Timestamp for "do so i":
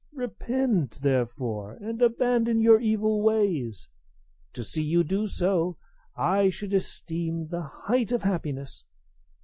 5.03-6.49